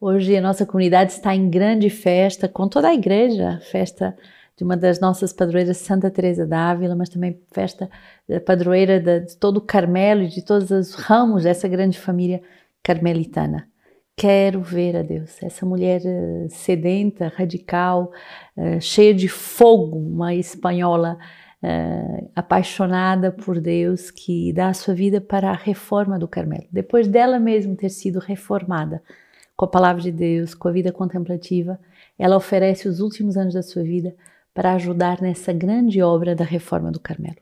[0.00, 4.16] Hoje a nossa comunidade está em grande festa, com toda a igreja, festa
[4.56, 7.90] de uma das nossas padroeiras, Santa Teresa d'Ávila, mas também festa
[8.28, 12.40] da padroeira de todo o Carmelo e de todos os ramos dessa grande família
[12.80, 13.68] carmelitana.
[14.16, 18.12] Quero ver a Deus, essa mulher eh, sedenta, radical,
[18.56, 21.18] eh, cheia de fogo, uma espanhola
[21.60, 26.66] uh, apaixonada por Deus que dá a sua vida para a reforma do Carmelo.
[26.70, 29.02] Depois dela mesma ter sido reformada
[29.58, 31.80] com a palavra de Deus, com a vida contemplativa,
[32.16, 34.14] ela oferece os últimos anos da sua vida
[34.54, 37.38] para ajudar nessa grande obra da reforma do Carmelo.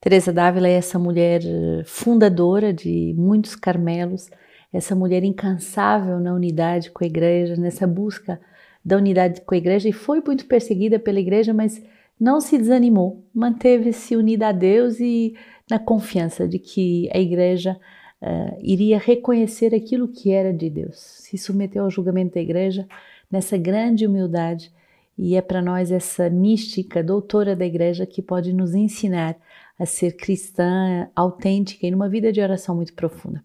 [0.00, 4.28] Teresa d'Ávila é essa mulher eh, fundadora de muitos Carmelos,
[4.72, 8.40] essa mulher incansável na unidade com a igreja, nessa busca
[8.84, 11.80] da unidade com a igreja e foi muito perseguida pela igreja, mas
[12.18, 15.36] não se desanimou, manteve-se unida a Deus e
[15.70, 17.78] na confiança de que a igreja
[18.26, 20.96] uh, iria reconhecer aquilo que era de Deus.
[20.96, 22.86] Se submeteu ao julgamento da igreja
[23.30, 24.72] nessa grande humildade
[25.16, 29.36] e é para nós essa mística doutora da igreja que pode nos ensinar
[29.78, 33.42] a ser cristã autêntica e numa vida de oração muito profunda.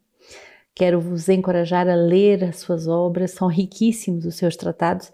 [0.73, 5.11] Quero vos encorajar a ler as suas obras, são riquíssimos os seus tratados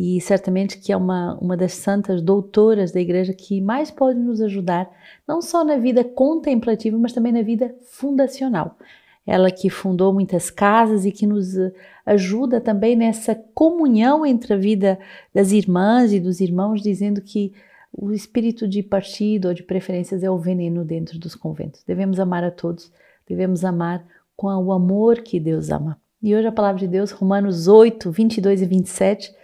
[0.00, 4.40] e certamente que é uma, uma das santas doutoras da igreja que mais pode nos
[4.40, 4.88] ajudar,
[5.26, 8.78] não só na vida contemplativa, mas também na vida fundacional.
[9.26, 11.72] Ela que fundou muitas casas e que nos eh,
[12.06, 15.00] ajuda também nessa comunhão entre a vida
[15.34, 17.52] das irmãs e dos irmãos, dizendo que
[17.92, 21.82] o espírito de partido ou de preferências é o veneno dentro dos conventos.
[21.84, 22.92] Devemos amar a todos,
[23.28, 26.00] devemos amar com o amor que Deus ama.
[26.22, 29.36] E hoje a palavra de Deus, Romanos 8, 22 e 27,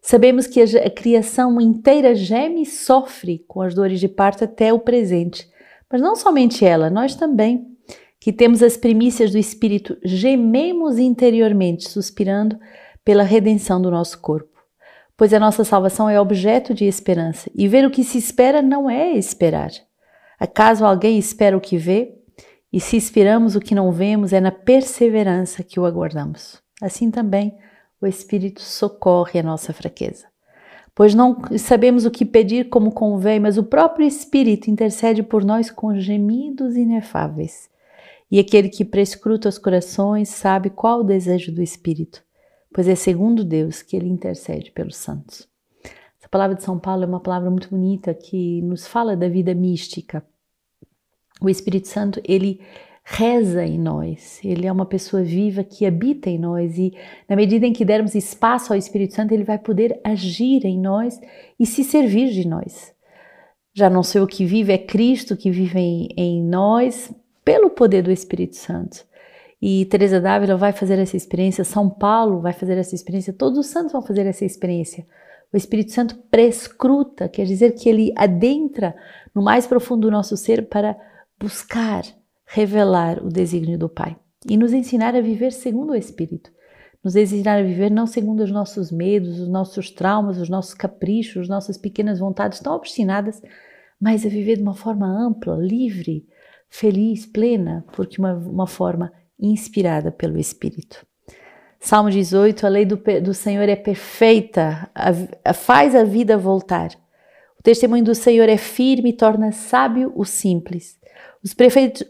[0.00, 4.78] Sabemos que a criação inteira geme e sofre com as dores de parto até o
[4.78, 5.48] presente.
[5.90, 7.66] Mas não somente ela, nós também,
[8.20, 12.58] que temos as primícias do Espírito, gememos interiormente, suspirando
[13.04, 14.58] pela redenção do nosso corpo.
[15.16, 18.88] Pois a nossa salvação é objeto de esperança, e ver o que se espera não
[18.88, 19.70] é esperar.
[20.38, 22.14] Acaso alguém espera o que vê?
[22.72, 26.62] E se esperamos o que não vemos, é na perseverança que o aguardamos.
[26.80, 27.56] Assim também,
[28.00, 30.26] o Espírito socorre a nossa fraqueza.
[30.94, 35.70] Pois não sabemos o que pedir como convém, mas o próprio Espírito intercede por nós
[35.70, 37.70] com gemidos inefáveis.
[38.30, 42.22] E aquele que prescruta os corações sabe qual o desejo do Espírito,
[42.74, 45.48] pois é segundo Deus que ele intercede pelos santos.
[46.18, 49.54] Essa palavra de São Paulo é uma palavra muito bonita que nos fala da vida
[49.54, 50.22] mística.
[51.40, 52.60] O Espírito Santo, ele
[53.10, 56.92] reza em nós, ele é uma pessoa viva que habita em nós e,
[57.26, 61.18] na medida em que dermos espaço ao Espírito Santo, ele vai poder agir em nós
[61.58, 62.94] e se servir de nós.
[63.72, 67.10] Já não sei o que vive, é Cristo que vive em, em nós
[67.42, 69.06] pelo poder do Espírito Santo.
[69.60, 73.66] E Teresa Dávila vai fazer essa experiência, São Paulo vai fazer essa experiência, todos os
[73.68, 75.06] santos vão fazer essa experiência.
[75.50, 78.94] O Espírito Santo prescruta, quer dizer que ele adentra
[79.34, 80.94] no mais profundo do nosso ser para
[81.40, 82.02] buscar
[82.48, 84.16] revelar o desígnio do Pai
[84.48, 86.50] e nos ensinar a viver segundo o Espírito.
[87.04, 91.42] Nos ensinar a viver não segundo os nossos medos, os nossos traumas, os nossos caprichos,
[91.42, 93.40] as nossas pequenas vontades tão obstinadas,
[94.00, 96.26] mas a viver de uma forma ampla, livre,
[96.68, 101.06] feliz, plena, porque uma, uma forma inspirada pelo Espírito.
[101.78, 105.10] Salmo 18: A lei do, do Senhor é perfeita, a,
[105.44, 106.90] a, faz a vida voltar.
[107.58, 110.97] O testemunho do Senhor é firme e torna sábio o simples.
[111.42, 111.54] Os,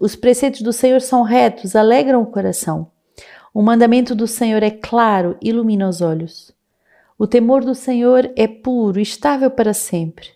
[0.01, 2.91] os preceitos do Senhor são retos, alegram o coração.
[3.53, 6.53] O mandamento do Senhor é claro, ilumina os olhos.
[7.19, 10.29] O temor do Senhor é puro, estável para sempre.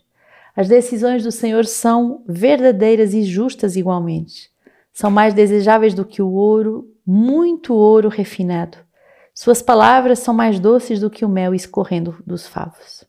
[0.55, 4.51] As decisões do Senhor são verdadeiras e justas igualmente.
[4.93, 8.77] São mais desejáveis do que o ouro, muito ouro refinado.
[9.35, 13.05] Suas palavras são mais doces do que o mel escorrendo dos favos.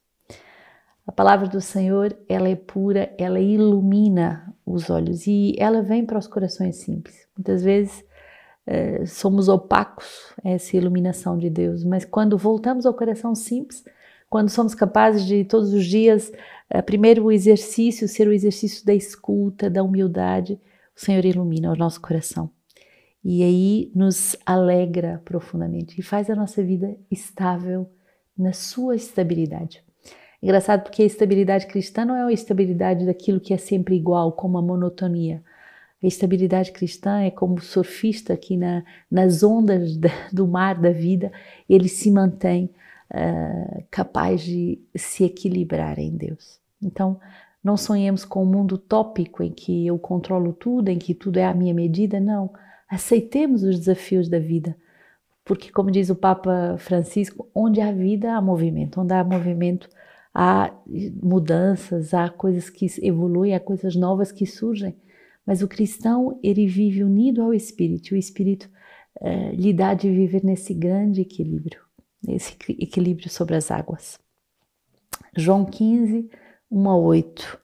[1.06, 6.18] A palavra do Senhor, ela é pura, ela ilumina os olhos e ela vem para
[6.18, 7.28] os corações simples.
[7.38, 8.06] Muitas vezes
[8.66, 13.84] é, somos opacos a essa iluminação de Deus, mas quando voltamos ao coração simples,
[14.30, 16.32] quando somos capazes de todos os dias,
[16.70, 20.60] é, primeiro o exercício ser o exercício da escuta, da humildade,
[20.96, 22.50] o Senhor ilumina o nosso coração.
[23.24, 27.90] E aí nos alegra profundamente e faz a nossa vida estável
[28.38, 29.84] na sua estabilidade.
[30.44, 34.58] Engraçado porque a estabilidade cristã não é a estabilidade daquilo que é sempre igual, como
[34.58, 35.42] a monotonia.
[36.04, 40.90] A estabilidade cristã é como o surfista que na, nas ondas da, do mar da
[40.92, 41.32] vida
[41.70, 42.70] ele se mantém
[43.10, 46.60] uh, capaz de se equilibrar em Deus.
[46.82, 47.18] Então,
[47.64, 51.46] não sonhemos com um mundo utópico em que eu controlo tudo, em que tudo é
[51.46, 52.50] à minha medida, não.
[52.90, 54.76] Aceitemos os desafios da vida,
[55.46, 59.88] porque, como diz o Papa Francisco, onde há vida há movimento, onde há movimento
[60.34, 60.74] há
[61.22, 64.96] mudanças, há coisas que evoluem, há coisas novas que surgem.
[65.46, 68.70] Mas o cristão, ele vive unido ao Espírito, o Espírito
[69.22, 71.82] eh, lhe dá de viver nesse grande equilíbrio,
[72.26, 74.20] nesse equilíbrio sobre as águas.
[75.36, 76.30] João 15,
[76.72, 77.60] 1 a 8.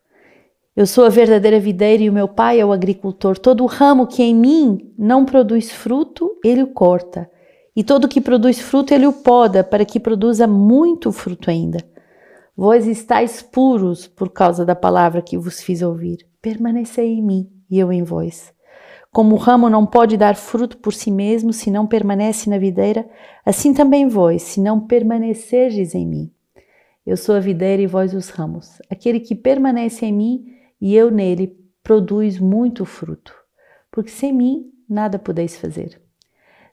[0.75, 3.38] Eu sou a verdadeira videira e o meu pai é o agricultor.
[3.38, 7.30] Todo ramo que em mim não produz fruto, ele o corta.
[7.75, 11.80] E todo que produz fruto, ele o poda, para que produza muito fruto ainda.
[12.59, 16.27] Vós estáis puros por causa da palavra que vos fiz ouvir.
[16.41, 18.53] Permanecei em mim e eu em vós.
[19.13, 23.09] Como o ramo não pode dar fruto por si mesmo se não permanece na videira,
[23.45, 26.33] assim também vós, se não permanecerdes em mim.
[27.06, 28.81] Eu sou a videira e vós os ramos.
[28.89, 30.45] Aquele que permanece em mim
[30.81, 33.33] e eu nele produz muito fruto,
[33.89, 36.01] porque sem mim nada podeis fazer.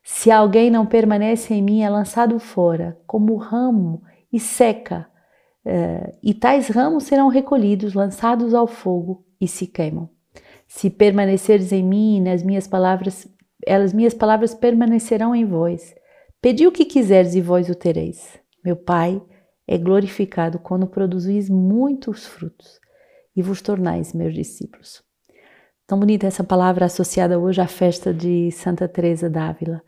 [0.03, 4.03] Se alguém não permanece em mim, é lançado fora, como ramo,
[4.33, 5.07] e seca,
[6.23, 10.09] e tais ramos serão recolhidos, lançados ao fogo e se queimam.
[10.69, 13.27] Se permaneceres em mim nas minhas palavras,
[13.65, 15.95] elas minhas palavras permanecerão em vós.
[16.41, 18.39] Pedi o que quiseres e vós o tereis.
[18.65, 19.21] Meu Pai
[19.67, 22.79] é glorificado quando produzis muitos frutos
[23.35, 25.03] e vos tornais meus discípulos.
[25.87, 29.83] Tão bonita essa palavra associada hoje à festa de Santa Teresa d'Ávila.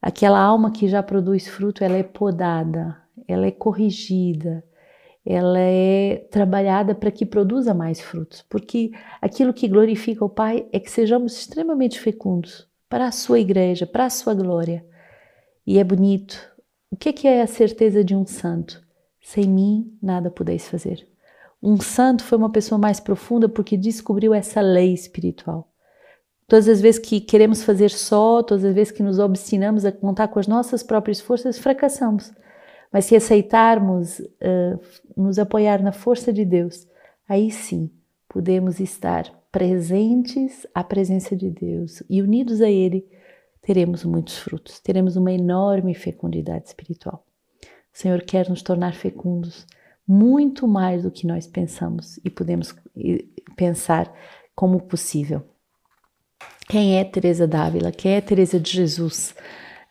[0.00, 4.64] Aquela alma que já produz fruto, ela é podada, ela é corrigida,
[5.24, 8.90] ela é trabalhada para que produza mais frutos, porque
[9.20, 14.06] aquilo que glorifica o Pai é que sejamos extremamente fecundos para a sua igreja, para
[14.06, 14.84] a sua glória.
[15.66, 16.36] E é bonito.
[16.90, 18.82] O que é, é a certeza de um santo?
[19.20, 21.06] Sem mim nada podeis fazer.
[21.62, 25.72] Um santo foi uma pessoa mais profunda porque descobriu essa lei espiritual.
[26.48, 30.28] Todas as vezes que queremos fazer só, todas as vezes que nos obstinamos a contar
[30.28, 32.32] com as nossas próprias forças, fracassamos.
[32.92, 34.80] Mas se aceitarmos uh,
[35.16, 36.86] nos apoiar na força de Deus,
[37.28, 37.90] aí sim
[38.28, 43.06] podemos estar presentes à presença de Deus e unidos a Ele,
[43.60, 47.24] teremos muitos frutos, teremos uma enorme fecundidade espiritual.
[47.94, 49.66] O Senhor quer nos tornar fecundos
[50.06, 52.74] muito mais do que nós pensamos e podemos
[53.56, 54.12] pensar
[54.54, 55.42] como possível.
[56.68, 57.92] Quem é Teresa d'Ávila?
[57.92, 59.34] Quem é Teresa de Jesus?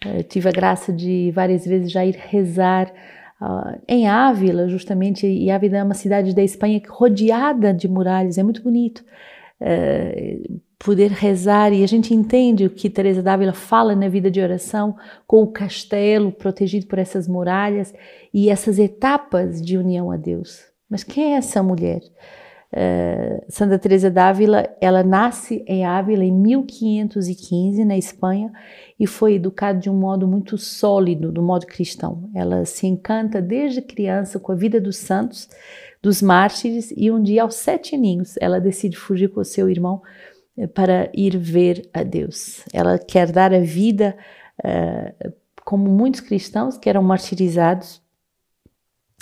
[0.06, 2.92] Eu eh, tive a graça de várias vezes já ir rezar
[3.42, 8.44] uh, em Ávila, justamente, e Ávila é uma cidade da Espanha rodeada de muralhas, é
[8.44, 9.04] muito bonito.
[9.62, 14.42] Uh, poder rezar e a gente entende o que Teresa d'Ávila fala na vida de
[14.42, 14.96] oração
[15.28, 17.94] com o castelo protegido por essas muralhas
[18.34, 20.66] e essas etapas de união a Deus.
[20.90, 22.02] Mas quem é essa mulher?
[22.74, 28.50] Uh, Santa Teresa d'Ávila, ela nasce em Ávila em 1515 na Espanha
[28.98, 32.30] e foi educada de um modo muito sólido, do modo cristão.
[32.34, 35.50] Ela se encanta desde criança com a vida dos santos,
[36.02, 40.02] dos mártires e um dia aos sete aninhos ela decide fugir com seu irmão
[40.58, 42.64] eh, para ir ver a Deus.
[42.74, 44.16] Ela quer dar a vida
[44.64, 45.32] uh,
[45.64, 48.01] como muitos cristãos que eram martirizados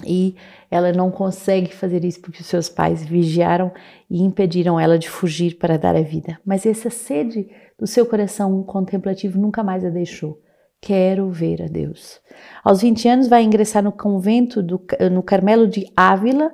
[0.05, 0.35] e
[0.69, 3.71] ela não consegue fazer isso porque os seus pais vigiaram
[4.09, 6.39] e impediram ela de fugir para dar a vida.
[6.45, 7.47] Mas essa sede
[7.77, 10.39] do seu coração contemplativo nunca mais a deixou.
[10.81, 12.21] Quero ver a Deus.
[12.63, 14.81] Aos 20 anos vai ingressar no convento do,
[15.11, 16.51] no Carmelo de Ávila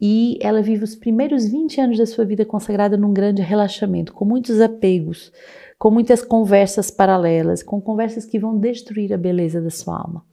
[0.00, 4.24] e ela vive os primeiros 20 anos da sua vida consagrada num grande relaxamento, com
[4.24, 5.30] muitos apegos,
[5.78, 10.24] com muitas conversas paralelas, com conversas que vão destruir a beleza da sua alma.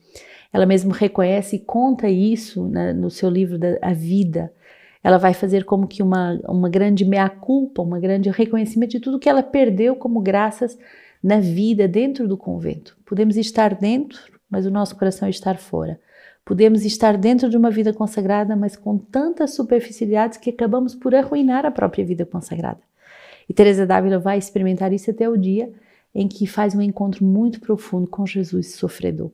[0.53, 4.53] Ela mesma reconhece e conta isso né, no seu livro da A Vida.
[5.03, 9.27] Ela vai fazer como que uma, uma grande meia-culpa, um grande reconhecimento de tudo que
[9.27, 10.77] ela perdeu como graças
[11.21, 12.95] na vida dentro do convento.
[13.03, 15.99] Podemos estar dentro, mas o nosso coração estar fora.
[16.45, 21.65] Podemos estar dentro de uma vida consagrada, mas com tantas superficialidades que acabamos por arruinar
[21.65, 22.81] a própria vida consagrada.
[23.49, 25.71] E Teresa d'Ávila vai experimentar isso até o dia
[26.13, 29.31] em que faz um encontro muito profundo com Jesus sofredor.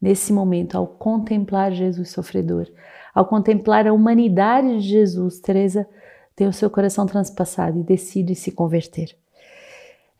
[0.00, 2.68] Nesse momento, ao contemplar Jesus sofredor,
[3.14, 5.88] ao contemplar a humanidade de Jesus, Teresa
[6.36, 9.16] tem o seu coração transpassado e decide se converter.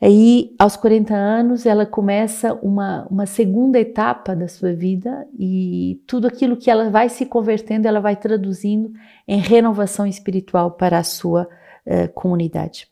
[0.00, 6.28] Aí, aos 40 anos, ela começa uma, uma segunda etapa da sua vida e tudo
[6.28, 8.92] aquilo que ela vai se convertendo, ela vai traduzindo
[9.26, 11.48] em renovação espiritual para a sua
[11.84, 12.88] uh, comunidade.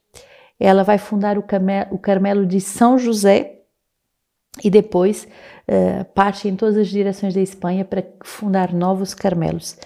[0.59, 1.45] Ela vai fundar o,
[1.93, 3.56] o Carmelo de São José
[4.63, 5.29] e depois
[5.69, 9.79] uh, parte em todas as direções da Espanha para fundar novos Carmelos.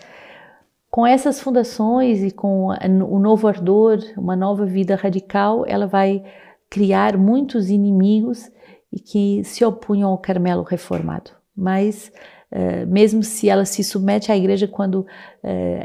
[0.90, 6.24] Com essas fundações e com o novo ardor, uma nova vida radical, ela vai
[6.68, 8.50] criar muitos inimigos
[8.92, 11.30] e que se opunham ao Carmelo reformado.
[11.56, 12.12] Mas
[12.52, 15.06] Uh, mesmo se ela se submete à igreja quando uh,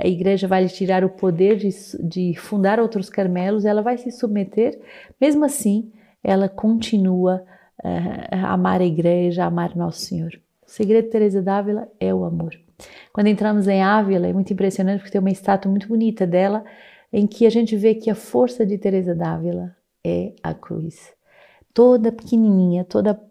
[0.04, 4.10] a igreja vai lhe tirar o poder de, de, fundar outros Carmelos, ela vai se
[4.10, 4.82] submeter.
[5.22, 5.92] Mesmo assim,
[6.24, 7.46] ela continua
[7.84, 10.32] a amar a igreja, amar Nosso Senhor.
[10.66, 12.56] O segredo de Teresa d'Ávila é o amor.
[13.14, 16.64] Quando entramos em Ávila, é muito impressionante porque tem uma estátua muito bonita dela,
[17.14, 21.14] em que a gente vê que a força de Teresa d'Ávila é a cruz.
[21.74, 23.22] Toda pequenininha, toda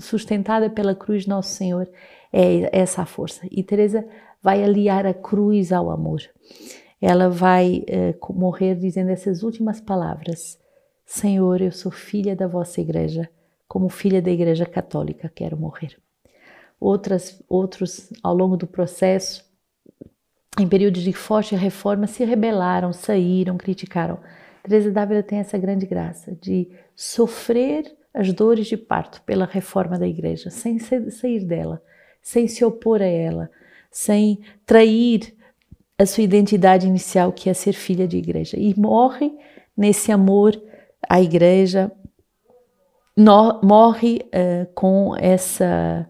[0.00, 1.88] sustentada pela cruz Nosso Senhor,
[2.32, 3.46] é essa a força.
[3.50, 4.04] E Teresa
[4.42, 6.20] vai aliar a cruz ao amor.
[7.00, 10.58] Ela vai uh, morrer dizendo essas últimas palavras:
[11.04, 13.28] Senhor, eu sou filha da vossa igreja,
[13.68, 15.96] como filha da igreja católica quero morrer.
[16.80, 19.44] Outras, outros, ao longo do processo,
[20.58, 24.18] em períodos de forte reforma, se rebelaram, saíram, criticaram.
[24.62, 30.06] Teresa d'Ávila tem essa grande graça de sofrer as dores de parto pela reforma da
[30.06, 31.82] igreja, sem sair dela,
[32.22, 33.50] sem se opor a ela,
[33.90, 35.34] sem trair
[35.98, 38.56] a sua identidade inicial, que é ser filha de igreja.
[38.56, 39.32] E morre
[39.76, 40.60] nesse amor
[41.08, 41.90] à igreja,
[43.16, 46.08] no, morre uh, com essa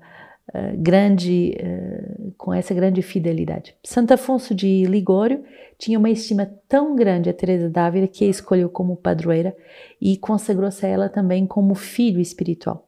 [0.48, 3.76] uh, grande uh, com essa grande fidelidade.
[3.84, 5.44] Santo Afonso de Ligório
[5.78, 9.54] tinha uma estima tão grande a Teresa d'Ávila que a escolheu como padroeira
[10.00, 12.86] e consagrou-se a ela também como filho espiritual,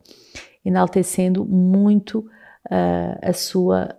[0.65, 2.27] enaltecendo muito
[3.23, 3.97] a sua,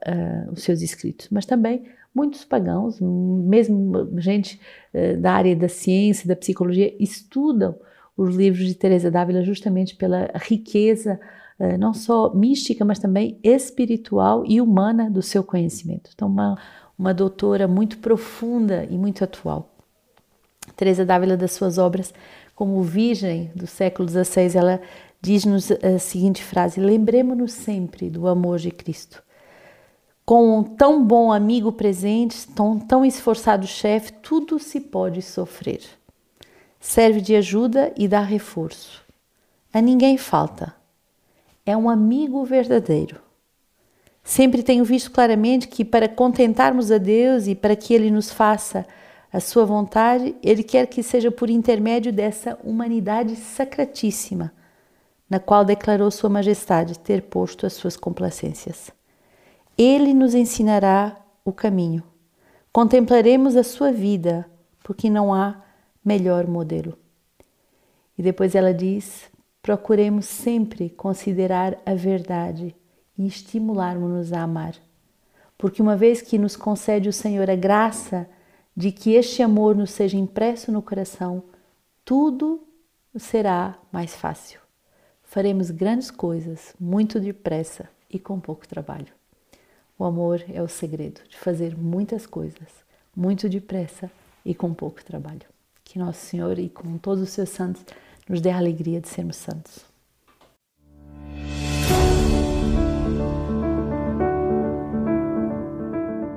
[0.52, 1.30] os seus escritos.
[1.32, 4.60] Mas também muitos pagãos, mesmo gente
[5.20, 7.76] da área da ciência, da psicologia, estudam
[8.18, 11.20] os livros de Teresa d'Ávila justamente pela riqueza
[11.80, 16.12] não só mística, mas também espiritual e humana do seu conhecimento.
[16.14, 16.58] Então, uma,
[16.98, 19.74] uma doutora muito profunda e muito atual.
[20.76, 22.14] Teresa d'Ávila, das suas obras
[22.54, 24.82] como virgem do século XVI, ela
[25.22, 29.24] diz-nos a seguinte frase: Lembremos-nos sempre do amor de Cristo.
[30.24, 35.80] Com um tão bom amigo presente, tão, tão esforçado chefe, tudo se pode sofrer.
[36.90, 39.04] Serve de ajuda e dá reforço.
[39.74, 40.74] A ninguém falta.
[41.66, 43.20] É um amigo verdadeiro.
[44.24, 48.88] Sempre tenho visto claramente que para contentarmos a Deus e para que Ele nos faça
[49.34, 54.54] a sua vontade, Ele quer que seja por intermédio dessa humanidade sacratíssima,
[55.30, 58.92] na qual declarou Sua Majestade ter posto as suas complacências.
[59.78, 62.02] Ele nos ensinará o caminho.
[62.72, 64.50] Contemplaremos a sua vida,
[64.82, 65.67] porque não há
[66.08, 66.98] melhor modelo.
[68.18, 69.30] E depois ela diz:
[69.62, 72.74] procuremos sempre considerar a verdade
[73.18, 74.76] e estimularmos-nos a amar.
[75.58, 78.30] Porque uma vez que nos concede o Senhor a graça
[78.74, 81.44] de que este amor nos seja impresso no coração,
[82.06, 82.66] tudo
[83.18, 84.62] será mais fácil.
[85.24, 89.12] Faremos grandes coisas muito depressa e com pouco trabalho.
[90.00, 92.70] O amor é o segredo de fazer muitas coisas
[93.14, 94.10] muito depressa
[94.46, 95.57] e com pouco trabalho.
[95.88, 97.86] Que Nosso Senhor e com todos os seus santos
[98.28, 99.86] nos dê a alegria de sermos santos.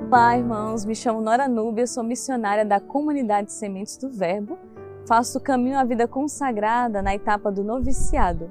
[0.07, 0.85] Olá, irmãos.
[0.85, 4.57] Me chamo Nora Núbia, sou missionária da comunidade Sementes do Verbo.
[5.05, 8.49] Faço o caminho à vida consagrada na etapa do noviciado.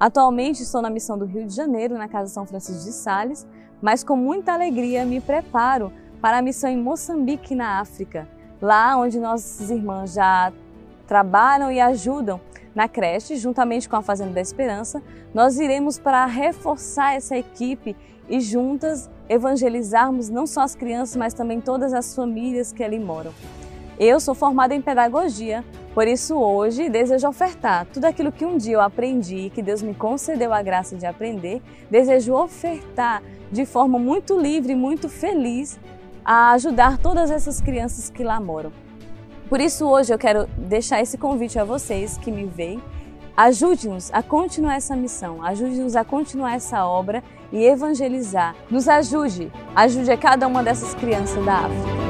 [0.00, 3.46] Atualmente estou na missão do Rio de Janeiro, na Casa São Francisco de Sales,
[3.82, 8.26] mas com muita alegria me preparo para a missão em Moçambique, na África,
[8.60, 10.52] lá onde nossas irmãs já
[11.06, 12.40] trabalham e ajudam
[12.74, 15.02] na creche, juntamente com a Fazenda da Esperança.
[15.34, 17.96] Nós iremos para reforçar essa equipe
[18.28, 23.32] e juntas evangelizarmos não só as crianças, mas também todas as famílias que ali moram.
[23.98, 28.74] Eu sou formada em pedagogia, por isso hoje desejo ofertar tudo aquilo que um dia
[28.74, 31.60] eu aprendi e que Deus me concedeu a graça de aprender,
[31.90, 35.80] desejo ofertar de forma muito livre muito feliz
[36.24, 38.72] a ajudar todas essas crianças que lá moram.
[39.48, 42.82] Por isso hoje eu quero deixar esse convite a vocês que me veem
[43.38, 47.22] Ajude-nos a continuar essa missão, ajude-nos a continuar essa obra
[47.52, 48.56] e evangelizar.
[48.68, 52.07] Nos ajude, ajude a cada uma dessas crianças da África.